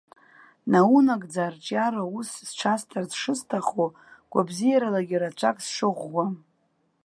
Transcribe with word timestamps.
Наунагӡа 0.71 1.41
арҿиара 1.47 2.03
ус 2.17 2.29
сҽасҭарц 2.47 3.11
шысҭаху, 3.21 3.89
гәабзиаралагьы 4.31 5.17
рацәак 5.21 5.57
сшыӷәӷәам. 5.65 6.33